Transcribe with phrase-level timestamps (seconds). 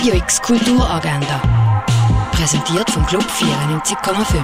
[0.00, 1.42] Radio X Kulturagenda.
[2.32, 4.42] Präsentiert vom Club 94,5.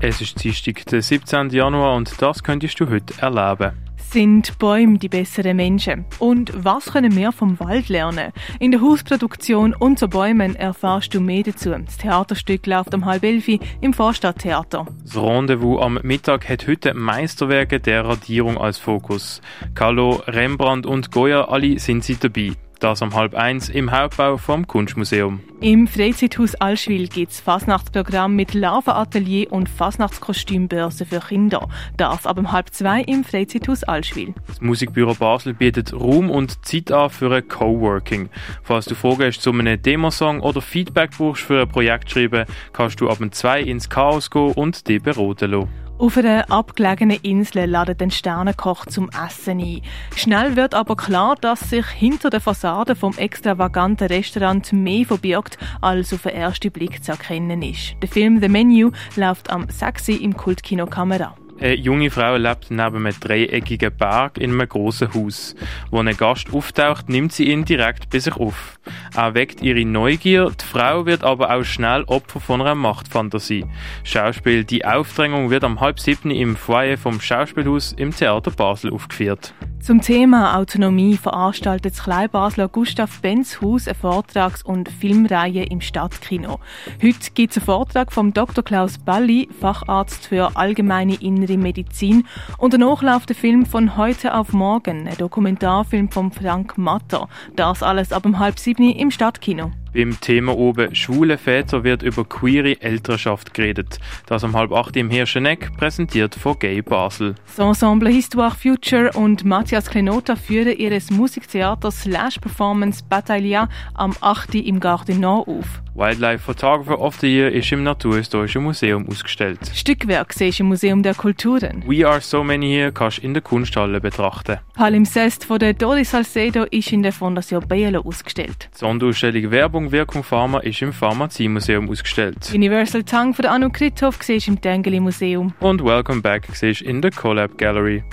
[0.00, 1.50] Es ist Dienstag, der 17.
[1.50, 3.72] Januar und das könntest du heute erleben.
[3.98, 6.06] Sind Bäume die besseren Menschen?
[6.20, 8.32] Und was können wir vom Wald lernen?
[8.58, 11.68] In der Hausproduktion «Unter Bäumen» erfährst du mehr dazu.
[11.72, 13.48] Das Theaterstück läuft um halb elf
[13.82, 14.86] im Vorstadttheater.
[15.02, 19.42] Das Rendezvous am Mittag hat heute Meisterwerke der Radierung als Fokus.
[19.74, 22.52] Carlo, Rembrandt und Goya, alle sind sie dabei.
[22.80, 25.40] Das um halb eins im Hauptbau vom Kunstmuseum.
[25.60, 31.68] Im Freizeithaus Allschwil gibt es Fasnachtsprogramm mit Larvenatelier und Fasnachtskostümbörse für Kinder.
[31.96, 34.34] Das ab um halb zwei im Freizeithaus Allschwil.
[34.46, 38.28] Das Musikbüro Basel bietet Raum und Zeit an für ein Coworking.
[38.62, 43.00] Falls du Fragen hast zu einem Demosong oder Feedback brauchst für ein Projekt schreiben, kannst
[43.00, 45.85] du ab um zwei ins Chaos gehen und dich beraten lassen.
[45.98, 49.80] Auf einer abgelegenen Insel ladet ein Sternenkoch zum Essen ein.
[50.14, 56.12] Schnell wird aber klar, dass sich hinter der Fassade vom extravaganten Restaurant mehr verbirgt, als
[56.12, 57.96] auf den ersten Blick zu erkennen ist.
[58.02, 60.08] Der Film The Menu läuft am 6.
[60.08, 61.34] im Kultkino Kamera.
[61.58, 65.54] Eine junge Frau lebt neben einem dreieckigen Berg in einem grossen Haus.
[65.90, 68.78] Wo ein Gast auftaucht, nimmt sie ihn direkt bei sich auf.
[69.16, 73.64] Er weckt ihre Neugier, die Frau wird aber auch schnell Opfer von einer Machtfantasie.
[74.04, 79.54] Schauspiel Die Aufdrängung wird am halb siebten im Foyer vom Schauspielhaus im Theater Basel aufgeführt.
[79.86, 86.58] Zum Thema Autonomie veranstaltet das Kleinbasler Gustav Benz Haus eine Vortrags- und Filmreihe im Stadtkino.
[87.00, 88.64] Heute gibt es einen Vortrag vom Dr.
[88.64, 92.26] Klaus Balli, Facharzt für allgemeine innere Medizin,
[92.58, 97.28] und danach läuft der Film von heute auf morgen, ein Dokumentarfilm von Frank Matter.
[97.54, 99.70] Das alles ab um halb sieben im Stadtkino.
[99.96, 103.98] Beim Thema oben Schwule Väter wird über queere Elternschaft geredet.
[104.26, 107.34] Das um halb acht im Hirscheneck, präsentiert von Gay Basel.
[107.46, 114.56] Das Ensemble Histoire Future und Matthias Klenota führen ihres Musiktheater Slash Performance Battaglia am 8.
[114.56, 115.80] im Garten Nord auf.
[115.96, 119.58] Wildlife Photographer of the Year ist im Naturhistorischen Museum ausgestellt.
[119.72, 121.82] Stückwerk siehst im Museum der Kulturen.
[121.86, 124.58] We Are So Many Here kannst du in der Kunsthalle betrachten.
[124.74, 128.68] Palimpsest von der Doris Salcedo ist in der Fondation Bielo ausgestellt.
[128.74, 132.50] Die Sonderausstellung Werbung Wirkung Pharma ist im Pharmaziemuseum ausgestellt.
[132.54, 135.54] Universal Tongue von der Anu Krithoff siehst du im Tengeli Museum.
[135.60, 138.04] Und Welcome Back siehst du in der Collab Gallery.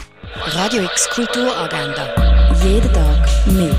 [0.47, 2.07] Radio X Kulturagenda.
[2.63, 3.73] Jeden Tag mehr.